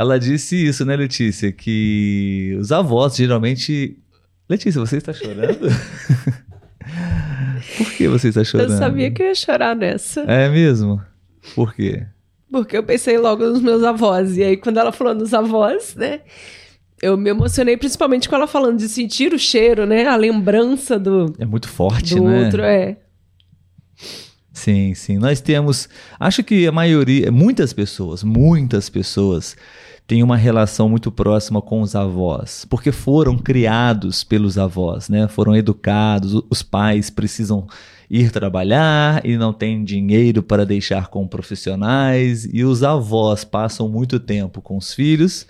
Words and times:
ela 0.00 0.18
disse 0.18 0.56
isso, 0.56 0.82
né, 0.86 0.96
Letícia? 0.96 1.52
Que 1.52 2.56
os 2.58 2.72
avós 2.72 3.16
geralmente. 3.16 3.98
Letícia, 4.48 4.80
você 4.80 4.96
está 4.96 5.12
chorando? 5.12 5.58
Por 7.76 7.92
que 7.92 8.08
você 8.08 8.28
está 8.28 8.42
chorando? 8.42 8.72
Eu 8.72 8.78
sabia 8.78 9.10
que 9.10 9.22
eu 9.22 9.26
ia 9.26 9.34
chorar 9.34 9.76
nessa. 9.76 10.22
É 10.22 10.48
mesmo? 10.48 11.02
Por 11.54 11.74
quê? 11.74 12.06
Porque 12.50 12.78
eu 12.78 12.82
pensei 12.82 13.18
logo 13.18 13.44
nos 13.44 13.60
meus 13.60 13.84
avós. 13.84 14.38
E 14.38 14.42
aí, 14.42 14.56
quando 14.56 14.78
ela 14.78 14.90
falou 14.90 15.14
nos 15.14 15.34
avós, 15.34 15.94
né? 15.94 16.22
Eu 17.02 17.18
me 17.18 17.28
emocionei 17.28 17.76
principalmente 17.76 18.26
com 18.26 18.34
ela 18.34 18.46
falando 18.46 18.78
de 18.78 18.88
sentir 18.88 19.34
o 19.34 19.38
cheiro, 19.38 19.84
né? 19.84 20.06
A 20.06 20.16
lembrança 20.16 20.98
do. 20.98 21.34
É 21.38 21.44
muito 21.44 21.68
forte, 21.68 22.14
do 22.14 22.24
né? 22.24 22.44
outro, 22.44 22.62
é. 22.62 22.96
Sim, 24.70 24.94
sim. 24.94 25.18
Nós 25.18 25.40
temos. 25.40 25.88
Acho 26.18 26.44
que 26.44 26.64
a 26.66 26.70
maioria, 26.70 27.32
muitas 27.32 27.72
pessoas, 27.72 28.22
muitas 28.22 28.88
pessoas 28.88 29.56
têm 30.06 30.22
uma 30.22 30.36
relação 30.36 30.88
muito 30.88 31.10
próxima 31.10 31.60
com 31.60 31.80
os 31.80 31.96
avós, 31.96 32.64
porque 32.68 32.92
foram 32.92 33.36
criados 33.36 34.22
pelos 34.22 34.58
avós, 34.58 35.08
né? 35.08 35.26
Foram 35.26 35.56
educados, 35.56 36.40
os 36.48 36.62
pais 36.62 37.10
precisam 37.10 37.66
ir 38.08 38.30
trabalhar 38.30 39.24
e 39.24 39.36
não 39.36 39.52
têm 39.52 39.84
dinheiro 39.84 40.42
para 40.42 40.66
deixar 40.66 41.08
com 41.08 41.26
profissionais, 41.26 42.48
e 42.52 42.64
os 42.64 42.82
avós 42.82 43.44
passam 43.44 43.88
muito 43.88 44.18
tempo 44.20 44.60
com 44.60 44.76
os 44.76 44.94
filhos 44.94 45.46